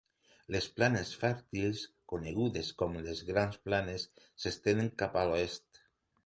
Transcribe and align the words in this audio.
Les 0.53 0.67
planes 0.77 1.09
fèrtils, 1.23 1.83
conegudes 2.13 2.71
com 2.79 2.97
les 3.09 3.21
Grans 3.29 3.61
Planes 3.69 4.07
s'estenen 4.47 4.91
cap 5.05 5.21
a 5.23 5.29
l'oest. 5.31 5.83